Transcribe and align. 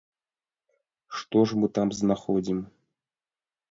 Што 1.19 1.45
ж 1.51 1.61
мы 1.61 1.67
там 1.79 1.87
знаходзім? 2.01 2.59